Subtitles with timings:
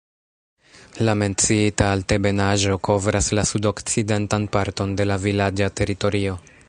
[1.07, 6.41] La menciita altebenaĵo kovras la sudokcidentan parton de la vilaĝa teritorio.